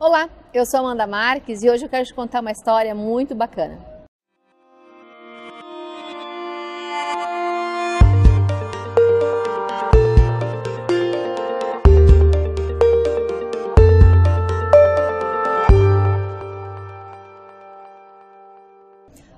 Olá, 0.00 0.30
eu 0.54 0.64
sou 0.64 0.78
Amanda 0.78 1.08
Marques 1.08 1.60
e 1.64 1.68
hoje 1.68 1.84
eu 1.84 1.88
quero 1.88 2.06
te 2.06 2.14
contar 2.14 2.40
uma 2.40 2.52
história 2.52 2.94
muito 2.94 3.34
bacana. 3.34 3.76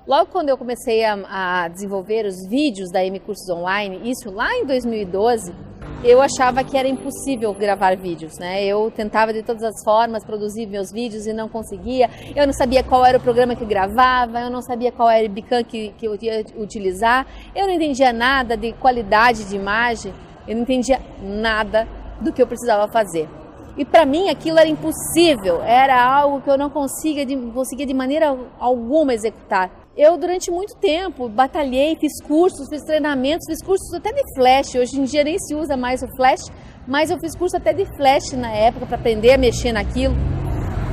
Logo 0.05 0.29
quando 0.29 0.49
eu 0.49 0.57
comecei 0.59 1.03
a, 1.03 1.63
a, 1.63 1.67
desenvolver 1.69 2.27
os 2.27 2.45
vídeos 2.47 2.91
da 2.91 3.03
M 3.03 3.19
Cursos 3.19 3.49
Online, 3.49 4.11
isso 4.11 4.29
lá 4.29 4.53
em 4.55 4.67
2012, 4.67 5.55
eu 6.03 6.19
achava 6.19 6.63
que 6.63 6.75
era 6.75 6.87
impossível 6.87 7.53
gravar 7.53 7.95
vídeos, 7.95 8.37
né? 8.39 8.63
Eu 8.65 8.89
tentava 8.89 9.31
de 9.31 9.43
todas 9.43 9.63
as 9.63 9.83
formas 9.83 10.23
produzir 10.23 10.65
meus 10.65 10.91
vídeos 10.91 11.27
e 11.27 11.33
não 11.33 11.47
conseguia. 11.47 12.09
Eu 12.35 12.47
não 12.47 12.53
sabia 12.53 12.83
qual 12.83 13.05
era 13.05 13.17
o 13.17 13.21
programa 13.21 13.55
que 13.55 13.65
gravava, 13.65 14.39
eu 14.41 14.49
não 14.49 14.61
sabia 14.61 14.91
qual 14.91 15.09
era 15.09 15.19
o 15.19 15.29
Webcam 15.29 15.63
que, 15.63 15.89
que 15.97 16.07
eu 16.07 16.17
ia 16.19 16.43
utilizar, 16.57 17.27
eu 17.55 17.67
não 17.67 17.73
entendia 17.73 18.11
nada 18.11 18.57
de 18.57 18.73
qualidade 18.73 19.43
de 19.45 19.55
imagem, 19.55 20.11
eu 20.47 20.55
não 20.55 20.63
entendia 20.63 20.99
nada 21.21 21.87
do 22.19 22.33
que 22.33 22.41
eu 22.41 22.47
precisava 22.47 22.91
fazer. 22.91 23.29
E 23.77 23.85
para 23.85 24.05
mim 24.05 24.29
aquilo 24.29 24.57
era 24.57 24.67
impossível, 24.67 25.61
era 25.61 26.03
algo 26.03 26.41
que 26.41 26.49
eu 26.49 26.57
não 26.57 26.69
conseguia 26.69 27.25
de, 27.25 27.37
conseguia 27.37 27.85
de 27.85 27.93
maneira 27.93 28.35
alguma 28.59 29.13
executar. 29.13 29.80
Eu, 29.95 30.17
durante 30.17 30.49
muito 30.49 30.73
tempo, 30.77 31.27
batalhei, 31.27 31.97
fiz 31.97 32.13
cursos, 32.23 32.69
fiz 32.69 32.81
treinamentos, 32.83 33.45
fiz 33.45 33.61
cursos 33.61 33.93
até 33.93 34.13
de 34.13 34.23
flash. 34.33 34.75
Hoje 34.75 34.97
em 34.97 35.03
dia 35.03 35.21
nem 35.21 35.37
se 35.37 35.53
usa 35.53 35.75
mais 35.75 36.01
o 36.01 36.07
flash, 36.15 36.49
mas 36.87 37.11
eu 37.11 37.19
fiz 37.19 37.35
curso 37.35 37.57
até 37.57 37.73
de 37.73 37.85
flash 37.97 38.31
na 38.31 38.49
época 38.51 38.85
para 38.85 38.95
aprender 38.95 39.33
a 39.33 39.37
mexer 39.37 39.73
naquilo. 39.73 40.15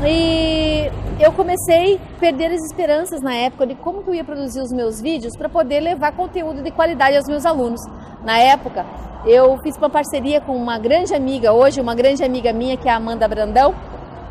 E 0.05 0.91
eu 1.23 1.33
comecei 1.33 1.95
a 1.95 2.19
perder 2.19 2.51
as 2.51 2.61
esperanças 2.65 3.21
na 3.23 3.33
época 3.37 3.69
de 3.69 3.76
como 3.76 4.02
eu 4.04 4.15
ia 4.15 4.24
produzir 4.24 4.60
os 4.60 4.73
meus 4.73 5.01
vídeos 5.01 5.37
para 5.37 5.49
poder 5.49 5.79
levar 5.79 6.10
conteúdo 6.10 6.60
de 6.60 6.73
qualidade 6.73 7.16
aos 7.16 7.29
meus 7.29 7.46
alunos. 7.46 7.80
Na 8.24 8.37
época, 8.38 8.85
eu 9.24 9.57
fiz 9.59 9.76
uma 9.76 9.88
parceria 9.88 10.41
com 10.41 10.57
uma 10.57 10.76
grande 10.76 11.15
amiga, 11.15 11.52
hoje 11.52 11.80
uma 11.80 11.95
grande 11.95 12.24
amiga 12.24 12.52
minha, 12.52 12.76
que 12.76 12.88
é 12.88 12.93
a 12.93 12.96
Amanda 12.96 13.29
Brandão, 13.29 13.76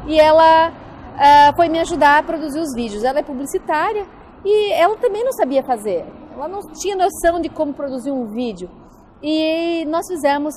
e 0.05 0.19
ela 0.19 0.71
uh, 0.71 1.55
foi 1.55 1.69
me 1.69 1.79
ajudar 1.79 2.17
a 2.17 2.23
produzir 2.23 2.59
os 2.59 2.73
vídeos. 2.75 3.05
Ela 3.05 3.19
é 3.19 3.23
publicitária 3.23 4.05
e 4.45 4.71
ela 4.73 4.97
também 4.97 5.23
não 5.23 5.31
sabia 5.33 5.63
fazer. 5.63 6.05
Ela 6.33 6.47
não 6.47 6.61
tinha 6.73 6.95
noção 6.95 7.41
de 7.41 7.49
como 7.49 7.73
produzir 7.73 8.11
um 8.11 8.27
vídeo. 8.27 8.69
E 9.21 9.85
nós 9.85 10.07
fizemos 10.07 10.53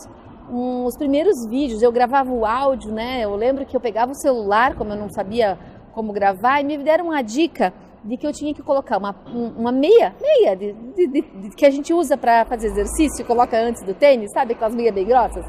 um, 0.50 0.84
os 0.84 0.96
primeiros 0.96 1.46
vídeos. 1.48 1.82
Eu 1.82 1.92
gravava 1.92 2.30
o 2.30 2.44
áudio, 2.44 2.92
né? 2.92 3.24
Eu 3.24 3.34
lembro 3.34 3.64
que 3.64 3.76
eu 3.76 3.80
pegava 3.80 4.12
o 4.12 4.14
celular, 4.14 4.74
como 4.76 4.92
eu 4.92 4.96
não 4.96 5.10
sabia 5.10 5.58
como 5.92 6.12
gravar, 6.12 6.60
e 6.60 6.64
me 6.64 6.78
deram 6.78 7.06
uma 7.06 7.22
dica 7.22 7.72
de 8.04 8.16
que 8.16 8.26
eu 8.26 8.32
tinha 8.32 8.54
que 8.54 8.62
colocar 8.62 8.96
uma, 8.96 9.14
uma 9.56 9.72
meia, 9.72 10.14
meia 10.20 10.56
de, 10.56 10.72
de, 10.72 11.06
de, 11.06 11.20
de 11.20 11.50
que 11.50 11.66
a 11.66 11.70
gente 11.70 11.92
usa 11.92 12.16
para 12.16 12.44
fazer 12.46 12.68
exercício, 12.68 13.24
coloca 13.26 13.58
antes 13.58 13.82
do 13.82 13.92
tênis, 13.92 14.30
sabe 14.32 14.54
aquelas 14.54 14.74
meias 14.74 14.94
bem 14.94 15.04
grossas? 15.04 15.44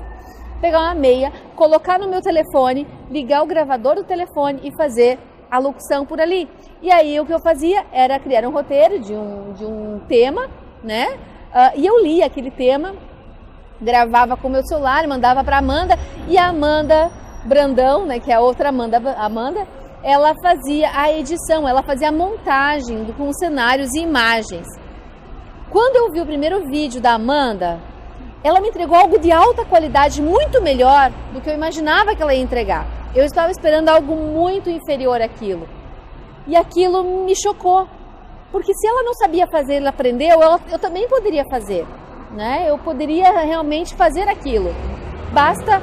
Pegar 0.60 0.80
uma 0.80 0.94
meia, 0.94 1.32
colocar 1.56 1.98
no 1.98 2.10
meu 2.10 2.22
telefone, 2.22 2.86
ligar 3.10 3.42
o 3.42 3.48
gravador 3.48 3.96
do 3.96 4.04
telefone 4.04 4.60
e 4.64 4.76
fazer 4.76 5.18
a 5.52 5.60
locução 5.60 6.06
por 6.06 6.22
ali. 6.22 6.50
E 6.82 6.90
aí 6.90 7.20
o 7.20 7.26
que 7.26 7.34
eu 7.34 7.40
fazia 7.40 7.86
era 7.92 8.18
criar 8.18 8.48
um 8.48 8.52
roteiro 8.52 9.00
de 9.00 9.14
um, 9.14 9.54
de 9.54 9.66
um 9.66 10.00
tema, 10.08 10.48
né? 10.82 11.20
Uh, 11.54 11.78
e 11.78 11.86
eu 11.86 12.02
lia 12.02 12.26
aquele 12.26 12.50
tema, 12.50 12.96
gravava 13.82 14.38
com 14.38 14.48
meu 14.48 14.66
celular, 14.66 15.06
mandava 15.06 15.44
para 15.44 15.58
Amanda 15.58 16.00
e 16.30 16.38
a 16.38 16.48
Amanda 16.48 17.12
Brandão, 17.44 18.06
né, 18.06 18.20
que 18.20 18.32
é 18.32 18.36
a 18.36 18.40
outra 18.40 18.70
Amanda, 18.70 18.98
Amanda, 19.18 19.68
ela 20.04 20.34
fazia 20.42 20.90
a 20.94 21.12
edição, 21.12 21.68
ela 21.68 21.84
fazia 21.84 22.10
a 22.10 22.12
montagem 22.12 23.06
com 23.18 23.34
cenários 23.34 23.94
e 23.94 24.02
imagens. 24.02 24.68
Quando 25.70 25.96
eu 25.96 26.12
vi 26.12 26.22
o 26.22 26.26
primeiro 26.26 26.68
vídeo 26.68 27.02
da 27.02 27.14
Amanda, 27.14 27.80
ela 28.44 28.62
me 28.62 28.70
entregou 28.70 28.96
algo 28.96 29.20
de 29.20 29.32
alta 29.32 29.66
qualidade, 29.66 30.22
muito 30.22 30.62
melhor 30.62 31.12
do 31.34 31.42
que 31.42 31.50
eu 31.50 31.54
imaginava 31.54 32.16
que 32.16 32.22
ela 32.22 32.34
ia 32.34 32.42
entregar. 32.42 33.01
Eu 33.14 33.26
estava 33.26 33.52
esperando 33.52 33.90
algo 33.90 34.16
muito 34.16 34.70
inferior 34.70 35.22
àquilo. 35.22 35.68
E 36.48 36.56
aquilo 36.56 37.26
me 37.26 37.36
chocou. 37.36 37.88
Porque 38.52 38.74
se 38.74 38.88
ela 38.88 39.04
não 39.04 39.14
sabia 39.14 39.48
fazer, 39.48 39.76
ela 39.76 39.90
aprendeu, 39.90 40.42
eu, 40.42 40.60
eu 40.72 40.80
também 40.80 41.08
poderia 41.08 41.44
fazer. 41.50 41.86
Né? 42.32 42.66
Eu 42.68 42.78
poderia 42.78 43.32
realmente 43.42 43.96
fazer 43.96 44.28
aquilo. 44.28 44.74
Basta 45.32 45.82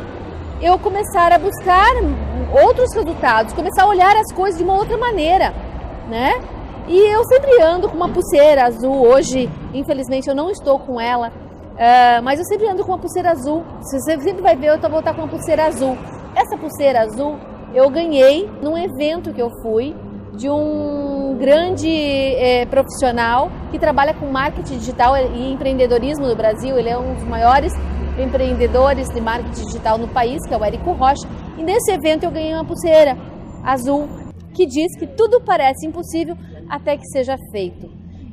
eu 0.60 0.78
começar 0.78 1.32
a 1.32 1.38
buscar 1.38 1.92
outros 2.64 2.92
resultados, 2.94 3.52
começar 3.52 3.84
a 3.84 3.86
olhar 3.86 4.16
as 4.16 4.32
coisas 4.32 4.58
de 4.58 4.64
uma 4.64 4.74
outra 4.74 4.96
maneira, 4.96 5.54
né? 6.08 6.40
E 6.88 6.98
eu 6.98 7.22
sempre 7.24 7.60
ando 7.62 7.88
com 7.88 7.96
uma 7.96 8.08
pulseira 8.08 8.64
azul. 8.64 9.06
Hoje, 9.06 9.48
infelizmente, 9.74 10.28
eu 10.28 10.34
não 10.34 10.50
estou 10.50 10.78
com 10.78 11.00
ela, 11.00 11.28
uh, 11.28 12.22
mas 12.22 12.38
eu 12.38 12.46
sempre 12.46 12.66
ando 12.66 12.82
com 12.82 12.92
uma 12.92 12.98
pulseira 12.98 13.30
azul. 13.30 13.62
Você 13.80 14.00
sempre 14.00 14.42
vai 14.42 14.56
ver, 14.56 14.68
eu 14.68 14.90
vou 14.90 14.98
estar 14.98 15.14
com 15.14 15.22
uma 15.22 15.28
pulseira 15.28 15.66
azul. 15.66 15.96
Essa 16.34 16.56
pulseira 16.56 17.00
azul 17.00 17.36
eu 17.74 17.90
ganhei 17.90 18.48
num 18.62 18.76
evento 18.76 19.32
que 19.32 19.42
eu 19.42 19.50
fui 19.62 19.94
de 20.34 20.48
um 20.48 21.36
grande 21.38 21.88
é, 21.88 22.64
profissional 22.66 23.50
que 23.70 23.78
trabalha 23.78 24.14
com 24.14 24.26
marketing 24.26 24.78
digital 24.78 25.16
e 25.16 25.52
empreendedorismo 25.52 26.26
no 26.26 26.36
Brasil. 26.36 26.78
Ele 26.78 26.88
é 26.88 26.98
um 26.98 27.14
dos 27.14 27.24
maiores 27.24 27.72
empreendedores 28.18 29.08
de 29.08 29.20
marketing 29.20 29.66
digital 29.66 29.98
no 29.98 30.08
país, 30.08 30.40
que 30.46 30.54
é 30.54 30.56
o 30.56 30.64
Érico 30.64 30.92
Rocha. 30.92 31.26
E 31.56 31.62
nesse 31.62 31.90
evento 31.92 32.24
eu 32.24 32.30
ganhei 32.30 32.54
uma 32.54 32.64
pulseira 32.64 33.16
azul 33.64 34.08
que 34.54 34.66
diz 34.66 34.96
que 34.98 35.06
tudo 35.06 35.40
parece 35.40 35.86
impossível 35.86 36.36
até 36.68 36.96
que 36.96 37.06
seja 37.06 37.36
feito. 37.52 37.88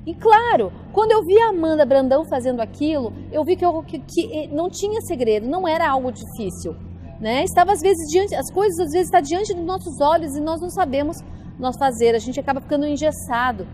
E 0.06 0.14
claro, 0.14 0.72
quando 0.94 1.12
eu 1.12 1.24
vi 1.26 1.40
a 1.42 1.50
Amanda 1.50 1.86
Brandão 1.86 2.24
fazendo 2.30 2.62
aquilo, 2.62 3.12
eu 3.32 3.44
vi 3.44 3.56
que, 3.56 3.66
eu, 3.66 3.82
que, 3.82 4.00
que 4.00 4.48
não 4.48 4.70
tinha 4.70 5.02
segredo, 5.02 5.48
não 5.48 5.68
era 5.68 5.90
algo 5.90 6.12
difícil. 6.12 6.76
Né? 7.20 7.44
Estava 7.44 7.72
às 7.72 7.82
vezes 7.82 8.10
diante, 8.10 8.36
as 8.36 8.52
coisas 8.52 8.78
às 8.80 8.92
vezes 8.92 9.08
estão 9.08 9.22
diante 9.22 9.54
dos 9.54 9.66
nossos 9.66 10.02
olhos 10.02 10.36
e 10.36 10.42
nós 10.42 10.60
não 10.60 10.70
sabemos 10.70 11.18
nós 11.58 11.78
fazer, 11.78 12.14
a 12.14 12.20
gente 12.20 12.40
acaba 12.40 12.60
ficando 12.60 12.86
engessado. 12.86 13.66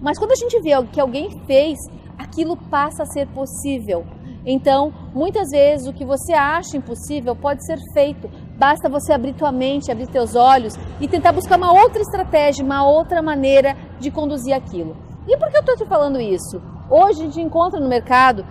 Mas 0.00 0.18
quando 0.18 0.32
a 0.32 0.36
gente 0.36 0.60
vê 0.60 0.70
que 0.92 1.00
alguém 1.00 1.30
fez, 1.46 1.78
aquilo 2.18 2.56
passa 2.56 3.04
a 3.04 3.06
ser 3.06 3.26
possível. 3.28 4.04
Então, 4.44 4.92
muitas 5.14 5.50
vezes 5.50 5.86
o 5.86 5.92
que 5.92 6.04
você 6.04 6.32
acha 6.32 6.76
impossível 6.76 7.36
pode 7.36 7.64
ser 7.66 7.78
feito. 7.92 8.30
Basta 8.56 8.88
você 8.88 9.12
abrir 9.12 9.34
tua 9.34 9.52
mente, 9.52 9.90
abrir 9.90 10.06
teus 10.06 10.34
olhos 10.34 10.74
e 11.00 11.06
tentar 11.06 11.32
buscar 11.32 11.58
uma 11.58 11.72
outra 11.72 12.00
estratégia, 12.00 12.64
uma 12.64 12.86
outra 12.86 13.20
maneira 13.20 13.76
de 14.00 14.10
conduzir 14.10 14.54
aquilo. 14.54 14.96
E 15.26 15.36
por 15.36 15.50
que 15.50 15.56
eu 15.56 15.60
estou 15.60 15.76
te 15.76 15.84
falando 15.84 16.20
isso? 16.20 16.62
Hoje 16.90 17.20
a 17.20 17.24
gente 17.24 17.40
encontra 17.40 17.78
no 17.78 17.88
mercado 17.88 18.44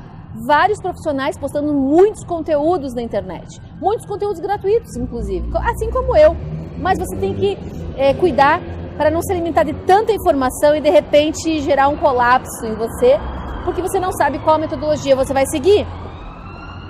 vários 0.45 0.79
profissionais 0.81 1.37
postando 1.37 1.73
muitos 1.73 2.23
conteúdos 2.23 2.93
na 2.93 3.01
internet, 3.01 3.61
muitos 3.81 4.05
conteúdos 4.05 4.39
gratuitos, 4.39 4.95
inclusive, 4.95 5.49
assim 5.57 5.89
como 5.91 6.15
eu. 6.15 6.35
Mas 6.79 6.99
você 6.99 7.15
tem 7.17 7.33
que 7.33 7.57
é, 7.97 8.13
cuidar 8.13 8.61
para 8.97 9.09
não 9.09 9.21
se 9.21 9.31
alimentar 9.31 9.63
de 9.63 9.73
tanta 9.73 10.11
informação 10.11 10.75
e 10.75 10.81
de 10.81 10.89
repente 10.89 11.59
gerar 11.61 11.87
um 11.87 11.97
colapso 11.97 12.65
em 12.65 12.75
você, 12.75 13.19
porque 13.65 13.81
você 13.81 13.99
não 13.99 14.11
sabe 14.11 14.39
qual 14.39 14.57
metodologia 14.57 15.15
você 15.15 15.33
vai 15.33 15.45
seguir. 15.47 15.85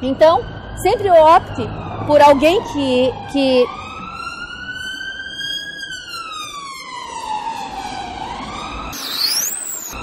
Então, 0.01 0.41
sempre 0.81 1.09
opte 1.09 1.63
por 2.05 2.21
alguém 2.21 2.61
que, 2.63 3.13
que 3.31 3.65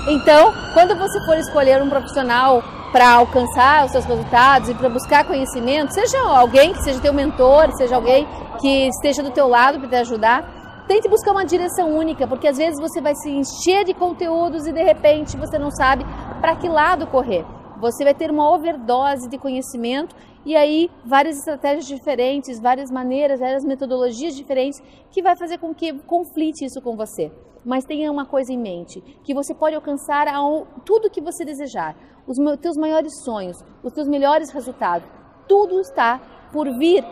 Então, 0.06 0.52
quando 0.74 0.94
você 0.96 1.18
for 1.24 1.38
escolher 1.38 1.82
um 1.82 1.88
profissional 1.88 2.62
para 2.94 3.10
alcançar 3.10 3.86
os 3.86 3.90
seus 3.90 4.04
resultados 4.04 4.68
e 4.68 4.74
para 4.74 4.88
buscar 4.88 5.26
conhecimento, 5.26 5.92
seja 5.92 6.16
alguém 6.20 6.72
que 6.72 6.80
seja 6.84 7.00
teu 7.00 7.12
mentor, 7.12 7.72
seja 7.76 7.96
alguém 7.96 8.24
que 8.60 8.86
esteja 8.86 9.20
do 9.20 9.32
teu 9.32 9.48
lado 9.48 9.80
para 9.80 9.88
te 9.88 9.96
ajudar, 9.96 10.84
tente 10.86 11.08
buscar 11.08 11.32
uma 11.32 11.44
direção 11.44 11.92
única, 11.92 12.24
porque 12.24 12.46
às 12.46 12.56
vezes 12.56 12.78
você 12.80 13.00
vai 13.00 13.16
se 13.16 13.28
encher 13.28 13.84
de 13.84 13.94
conteúdos 13.94 14.64
e 14.68 14.72
de 14.72 14.80
repente 14.80 15.36
você 15.36 15.58
não 15.58 15.72
sabe 15.72 16.06
para 16.40 16.54
que 16.54 16.68
lado 16.68 17.08
correr. 17.08 17.44
Você 17.80 18.04
vai 18.04 18.14
ter 18.14 18.30
uma 18.30 18.48
overdose 18.48 19.28
de 19.28 19.38
conhecimento 19.38 20.14
e 20.44 20.54
aí 20.54 20.90
várias 21.04 21.38
estratégias 21.38 21.86
diferentes, 21.86 22.60
várias 22.60 22.90
maneiras, 22.90 23.40
várias 23.40 23.64
metodologias 23.64 24.34
diferentes 24.34 24.80
que 25.10 25.22
vai 25.22 25.36
fazer 25.36 25.58
com 25.58 25.74
que 25.74 25.92
conflite 26.00 26.64
isso 26.64 26.80
com 26.80 26.96
você. 26.96 27.32
Mas 27.64 27.84
tenha 27.84 28.12
uma 28.12 28.26
coisa 28.26 28.52
em 28.52 28.58
mente, 28.58 29.00
que 29.24 29.32
você 29.32 29.54
pode 29.54 29.74
alcançar 29.74 30.28
ao, 30.28 30.66
tudo 30.84 31.10
que 31.10 31.20
você 31.20 31.44
desejar, 31.44 31.96
os 32.26 32.36
teus 32.60 32.76
maiores 32.76 33.12
sonhos, 33.24 33.56
os 33.82 33.92
teus 33.92 34.06
melhores 34.06 34.50
resultados, 34.50 35.08
tudo 35.48 35.80
está 35.80 36.20
por 36.52 36.66
vir 36.78 37.04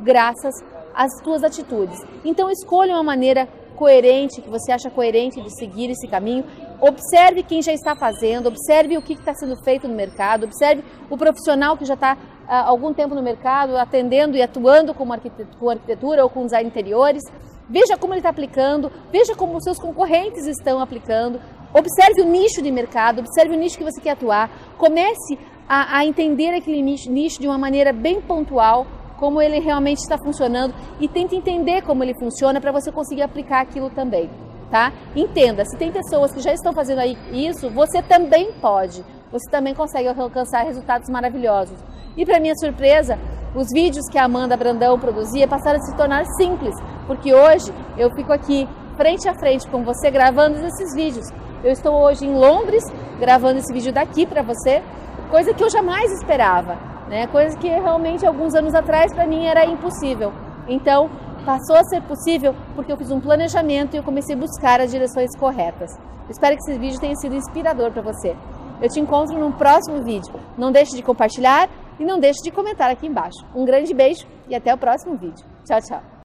graças 0.00 0.54
às 0.94 1.12
tuas 1.22 1.42
atitudes. 1.42 2.00
Então 2.24 2.50
escolha 2.50 2.94
uma 2.94 3.02
maneira 3.02 3.48
coerente, 3.76 4.40
que 4.40 4.48
você 4.48 4.72
acha 4.72 4.90
coerente 4.90 5.40
de 5.40 5.50
seguir 5.58 5.90
esse 5.90 6.08
caminho. 6.08 6.44
Observe 6.80 7.42
quem 7.42 7.62
já 7.62 7.72
está 7.72 7.96
fazendo, 7.96 8.48
observe 8.48 8.98
o 8.98 9.02
que 9.02 9.14
está 9.14 9.34
sendo 9.34 9.56
feito 9.64 9.88
no 9.88 9.94
mercado, 9.94 10.44
observe 10.44 10.84
o 11.08 11.16
profissional 11.16 11.76
que 11.76 11.84
já 11.84 11.94
está 11.94 12.18
há 12.46 12.64
algum 12.64 12.92
tempo 12.92 13.14
no 13.14 13.22
mercado, 13.22 13.76
atendendo 13.76 14.36
e 14.36 14.42
atuando 14.42 14.92
com 14.92 15.10
arquitetura 15.12 16.22
ou 16.22 16.30
com 16.30 16.44
design 16.44 16.68
interiores. 16.68 17.22
Veja 17.68 17.96
como 17.96 18.12
ele 18.12 18.20
está 18.20 18.28
aplicando, 18.28 18.92
veja 19.10 19.34
como 19.34 19.56
os 19.56 19.64
seus 19.64 19.78
concorrentes 19.78 20.46
estão 20.46 20.80
aplicando, 20.80 21.40
observe 21.74 22.22
o 22.22 22.24
nicho 22.24 22.62
de 22.62 22.70
mercado, 22.70 23.20
observe 23.20 23.56
o 23.56 23.58
nicho 23.58 23.78
que 23.78 23.84
você 23.84 24.00
quer 24.00 24.10
atuar, 24.10 24.50
comece 24.76 25.38
a, 25.68 25.98
a 25.98 26.06
entender 26.06 26.54
aquele 26.54 26.82
nicho, 26.82 27.10
nicho 27.10 27.40
de 27.40 27.48
uma 27.48 27.58
maneira 27.58 27.92
bem 27.92 28.20
pontual, 28.20 28.86
como 29.18 29.40
ele 29.40 29.58
realmente 29.58 29.98
está 29.98 30.18
funcionando 30.18 30.74
e 31.00 31.08
tente 31.08 31.34
entender 31.34 31.82
como 31.82 32.04
ele 32.04 32.14
funciona 32.14 32.60
para 32.60 32.70
você 32.70 32.92
conseguir 32.92 33.22
aplicar 33.22 33.62
aquilo 33.62 33.90
também, 33.90 34.30
tá? 34.70 34.92
Entenda, 35.14 35.64
se 35.64 35.76
tem 35.76 35.92
pessoas 35.92 36.32
que 36.32 36.40
já 36.40 36.52
estão 36.52 36.72
fazendo 36.72 37.00
aí 37.00 37.16
isso, 37.32 37.70
você 37.70 38.02
também 38.02 38.52
pode. 38.60 39.04
Você 39.30 39.50
também 39.50 39.74
consegue 39.74 40.08
alcançar 40.08 40.64
resultados 40.64 41.08
maravilhosos. 41.10 41.78
E 42.16 42.24
para 42.24 42.40
minha 42.40 42.54
surpresa, 42.56 43.18
os 43.54 43.68
vídeos 43.72 44.06
que 44.10 44.18
a 44.18 44.24
Amanda 44.24 44.56
Brandão 44.56 44.98
produzia 44.98 45.48
passaram 45.48 45.78
a 45.78 45.82
se 45.82 45.96
tornar 45.96 46.24
simples, 46.36 46.74
porque 47.06 47.34
hoje 47.34 47.72
eu 47.96 48.10
fico 48.14 48.32
aqui 48.32 48.68
frente 48.96 49.28
a 49.28 49.34
frente 49.34 49.68
com 49.68 49.82
você 49.82 50.10
gravando 50.10 50.58
esses 50.64 50.94
vídeos. 50.94 51.26
Eu 51.62 51.72
estou 51.72 51.94
hoje 51.94 52.26
em 52.26 52.34
Londres 52.34 52.84
gravando 53.18 53.58
esse 53.58 53.72
vídeo 53.72 53.92
daqui 53.92 54.26
para 54.26 54.42
você, 54.42 54.82
coisa 55.30 55.52
que 55.52 55.62
eu 55.62 55.70
jamais 55.70 56.12
esperava, 56.12 56.76
né? 57.08 57.26
Coisa 57.26 57.56
que 57.58 57.68
realmente 57.68 58.26
alguns 58.26 58.54
anos 58.54 58.74
atrás 58.74 59.12
para 59.12 59.26
mim 59.26 59.46
era 59.46 59.64
impossível. 59.64 60.32
Então, 60.68 61.10
passou 61.46 61.76
a 61.76 61.84
ser 61.84 62.02
possível 62.02 62.54
porque 62.74 62.92
eu 62.92 62.96
fiz 62.96 63.10
um 63.12 63.20
planejamento 63.20 63.94
e 63.94 63.96
eu 63.98 64.02
comecei 64.02 64.34
a 64.34 64.38
buscar 64.38 64.80
as 64.80 64.90
direções 64.90 65.30
corretas. 65.38 65.96
Espero 66.28 66.56
que 66.56 66.62
esse 66.62 66.76
vídeo 66.76 67.00
tenha 67.00 67.14
sido 67.14 67.36
inspirador 67.36 67.92
para 67.92 68.02
você. 68.02 68.36
Eu 68.82 68.90
te 68.90 68.98
encontro 69.00 69.38
no 69.38 69.52
próximo 69.52 70.02
vídeo. 70.02 70.34
Não 70.58 70.72
deixe 70.72 70.94
de 70.96 71.02
compartilhar 71.02 71.70
e 71.98 72.04
não 72.04 72.18
deixe 72.18 72.42
de 72.42 72.50
comentar 72.50 72.90
aqui 72.90 73.06
embaixo. 73.06 73.46
Um 73.54 73.64
grande 73.64 73.94
beijo 73.94 74.26
e 74.48 74.54
até 74.54 74.74
o 74.74 74.76
próximo 74.76 75.16
vídeo. 75.16 75.46
Tchau, 75.64 75.80
tchau. 75.80 76.15